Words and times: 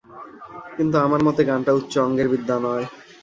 কিন্তু, 0.75 0.95
আমার 0.97 1.21
মতে 1.23 1.41
গানটা 1.45 1.71
উচ্চ 1.73 1.93
অঙ্গের 1.99 2.27
বিদ্যা 2.29 2.55
নয়। 2.59 2.85